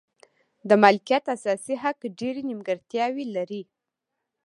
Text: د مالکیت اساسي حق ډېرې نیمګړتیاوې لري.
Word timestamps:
د 0.69 0.71
مالکیت 0.83 1.23
اساسي 1.35 1.75
حق 1.83 1.99
ډېرې 2.19 2.41
نیمګړتیاوې 2.49 3.25
لري. 3.35 3.61